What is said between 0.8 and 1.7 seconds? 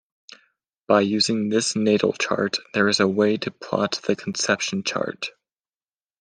By using